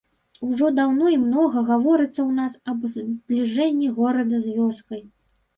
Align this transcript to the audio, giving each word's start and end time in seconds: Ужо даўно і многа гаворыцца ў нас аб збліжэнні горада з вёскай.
Ужо 0.45 0.69
даўно 0.79 1.05
і 1.15 1.19
многа 1.25 1.63
гаворыцца 1.67 2.09
ў 2.13 2.31
нас 2.39 2.53
аб 2.73 2.89
збліжэнні 2.97 3.93
горада 3.99 4.35
з 4.47 4.57
вёскай. 4.57 5.07